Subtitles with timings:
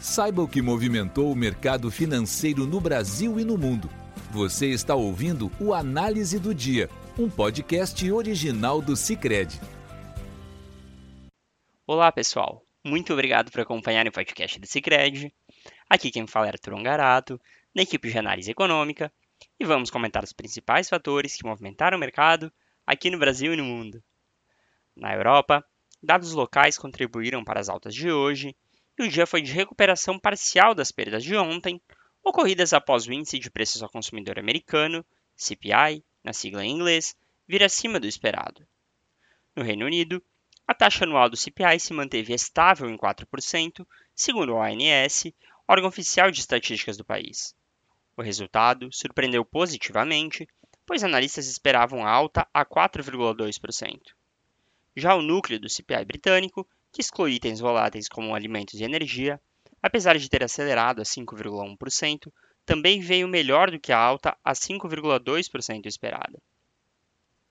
[0.00, 3.86] Saiba o que movimentou o mercado financeiro no Brasil e no mundo.
[4.30, 6.88] Você está ouvindo o Análise do Dia,
[7.18, 9.60] um podcast original do Cicred.
[11.86, 12.64] Olá, pessoal.
[12.82, 15.30] Muito obrigado por acompanhar o podcast do Cicred.
[15.86, 17.38] Aqui quem fala é Arthur Ongarato,
[17.76, 19.12] da equipe de análise econômica,
[19.58, 22.50] e vamos comentar os principais fatores que movimentaram o mercado
[22.86, 24.02] aqui no Brasil e no mundo.
[24.96, 25.62] Na Europa,
[26.02, 28.56] dados locais contribuíram para as altas de hoje
[29.02, 31.80] e o dia foi de recuperação parcial das perdas de ontem,
[32.22, 37.16] ocorridas após o índice de preços ao consumidor americano, CPI, na sigla em inglês,
[37.48, 38.66] vir acima do esperado.
[39.56, 40.22] No Reino Unido,
[40.66, 45.32] a taxa anual do CPI se manteve estável em 4%, segundo o ONS,
[45.66, 47.54] órgão oficial de estatísticas do país.
[48.16, 50.46] O resultado surpreendeu positivamente,
[50.84, 53.98] pois analistas esperavam alta a 4,2%.
[54.94, 59.40] Já o núcleo do CPI britânico que exclui itens voláteis como alimentos e energia,
[59.82, 62.32] apesar de ter acelerado a 5,1%,
[62.66, 66.40] também veio melhor do que a alta a 5,2% esperada.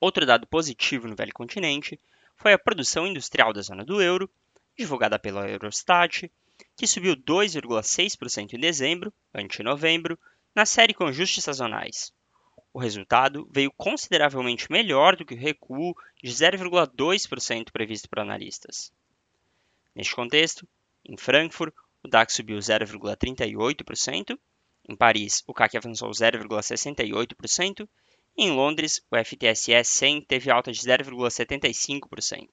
[0.00, 1.98] Outro dado positivo no velho continente
[2.36, 4.28] foi a produção industrial da zona do euro,
[4.76, 6.30] divulgada pela Eurostat,
[6.76, 10.18] que subiu 2,6% em dezembro, ante novembro,
[10.54, 12.12] na série com ajustes sazonais.
[12.72, 18.92] O resultado veio consideravelmente melhor do que o recuo de 0,2% previsto por analistas.
[19.94, 20.66] Neste contexto,
[21.04, 24.36] em Frankfurt, o DAX subiu 0,38%,
[24.88, 27.88] em Paris, o CAC avançou 0,68%,
[28.36, 32.48] e em Londres, o FTSE 100 teve alta de 0,75%.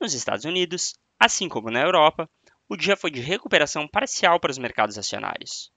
[0.00, 2.28] Nos Estados Unidos, assim como na Europa,
[2.68, 5.70] o dia foi de recuperação parcial para os mercados acionários.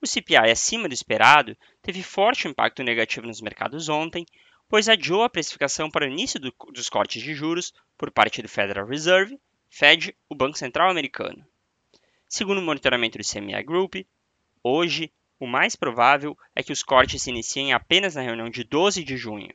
[0.00, 4.24] O CPI acima do esperado teve forte impacto negativo nos mercados ontem,
[4.68, 8.48] pois adiou a precificação para o início do, dos cortes de juros por parte do
[8.48, 9.38] Federal Reserve
[9.70, 11.46] Fed, o Banco Central Americano.
[12.28, 13.96] Segundo o monitoramento do CME Group,
[14.62, 19.04] hoje o mais provável é que os cortes se iniciem apenas na reunião de 12
[19.04, 19.54] de junho.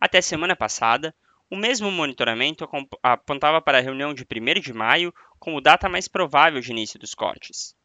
[0.00, 1.14] Até semana passada,
[1.48, 2.68] o mesmo monitoramento
[3.02, 7.14] apontava para a reunião de 1 de maio como data mais provável de início dos
[7.14, 7.76] cortes.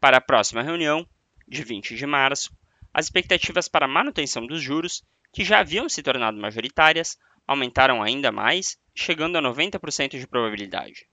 [0.00, 1.06] Para a próxima reunião,
[1.46, 2.52] de 20 de março,
[2.94, 5.02] as expectativas para a manutenção dos juros,
[5.32, 11.06] que já haviam se tornado majoritárias, aumentaram ainda mais chegando a 90% de probabilidade.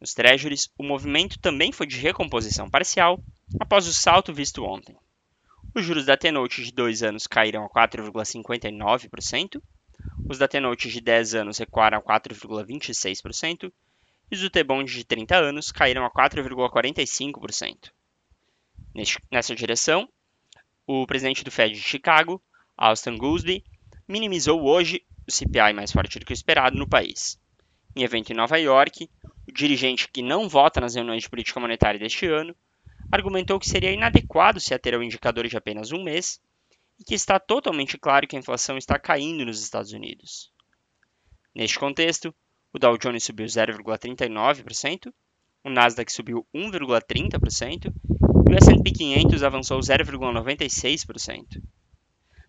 [0.00, 3.22] Nos Treasuries, o movimento também foi de recomposição parcial
[3.60, 4.96] após o salto visto ontem.
[5.74, 9.60] Os juros da T-Note de 2 anos caíram a 4,59%,
[10.28, 13.72] os da T-Note de 10 anos recuaram a 4,26%
[14.30, 17.90] e os do T-Bond de 30 anos caíram a 4,45%.
[19.30, 20.08] Nessa direção,
[20.86, 22.42] o presidente do Fed de Chicago,
[22.76, 23.64] Austin Goolsbee,
[24.08, 27.38] minimizou hoje o CPI mais forte do que o esperado no país.
[27.94, 29.08] Em evento em Nova York,
[29.46, 32.56] o dirigente que não vota nas reuniões de política monetária deste ano
[33.12, 36.40] argumentou que seria inadequado se ater ao indicador de apenas um mês
[36.98, 40.50] e que está totalmente claro que a inflação está caindo nos Estados Unidos.
[41.54, 42.34] Neste contexto,
[42.72, 45.12] o Dow Jones subiu 0,39%,
[45.64, 47.92] o Nasdaq subiu 1,30%
[48.48, 51.62] e o S&P 500 avançou 0,96%.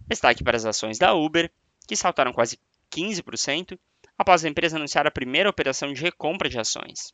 [0.10, 1.52] Destaque para as ações da Uber,
[1.88, 2.60] que saltaram quase
[2.92, 3.80] 15%
[4.18, 7.14] após a empresa anunciar a primeira operação de recompra de ações.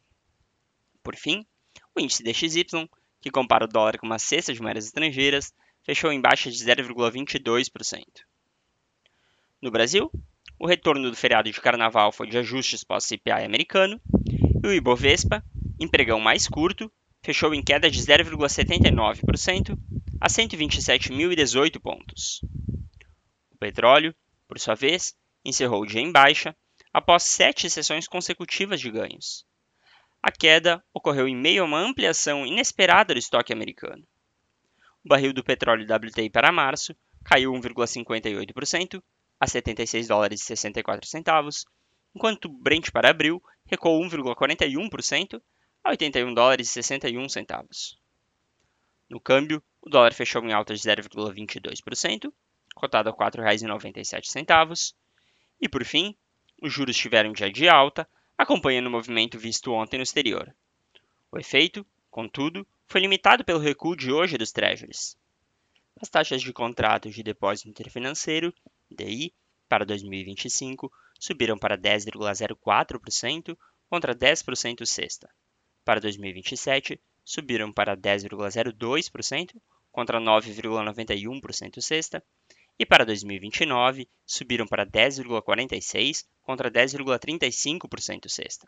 [1.03, 1.45] Por fim,
[1.93, 2.89] o índice DXY,
[3.21, 8.03] que compara o dólar com uma cesta de moedas estrangeiras, fechou em baixa de 0,22%.
[9.61, 10.09] No Brasil,
[10.57, 14.01] o retorno do feriado de carnaval foi de ajustes pós-CPI americano
[14.63, 15.43] e o Ibovespa,
[15.79, 16.91] empregão mais curto,
[17.21, 19.77] fechou em queda de 0,79%
[20.21, 22.41] a 127.018 pontos.
[23.55, 24.13] O petróleo
[24.49, 26.53] por sua vez, encerrou o dia em baixa
[26.93, 29.45] após sete sessões consecutivas de ganhos.
[30.21, 34.05] A queda ocorreu em meio a uma ampliação inesperada do estoque americano.
[35.05, 39.01] O barril do petróleo WTI para março caiu 1,58%
[39.39, 41.65] a 76 dólares e 64 centavos,
[42.13, 45.41] enquanto o Brent para abril recuou 1,41%
[45.81, 47.97] a 81 dólares e 61 centavos.
[49.09, 52.33] No câmbio, o dólar fechou em alta de 0,22%,
[52.75, 54.93] cotado a R$ 4,97.
[55.59, 56.15] E por fim,
[56.61, 58.07] os juros tiveram dia de alta,
[58.37, 60.53] acompanhando o movimento visto ontem no exterior.
[61.31, 65.17] O efeito, contudo, foi limitado pelo recuo de hoje dos Treasuries.
[66.01, 68.53] As taxas de contratos de depósito interfinanceiro,
[68.91, 69.33] DI,
[69.67, 73.57] para 2025 subiram para 10,04%
[73.89, 75.29] contra 10% sexta.
[75.83, 79.55] Para 2027, subiram para 10,02%
[79.91, 82.23] contra 9,91% sexta
[82.79, 88.67] e para 2029 subiram para 10,46% contra 10,35% sexta.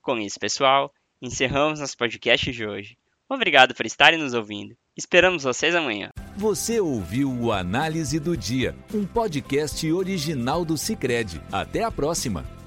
[0.00, 0.92] Com isso, pessoal,
[1.22, 2.98] Encerramos nosso podcast de hoje.
[3.28, 4.74] Obrigado por estarem nos ouvindo.
[4.96, 6.08] Esperamos vocês amanhã.
[6.36, 11.40] Você ouviu o Análise do Dia, um podcast original do Cicred.
[11.52, 12.61] Até a próxima!